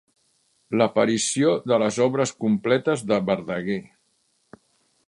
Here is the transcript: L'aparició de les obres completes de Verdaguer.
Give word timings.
L'aparició 0.81 1.51
de 1.73 1.79
les 1.83 2.01
obres 2.07 2.35
completes 2.47 3.05
de 3.13 3.21
Verdaguer. 3.31 3.81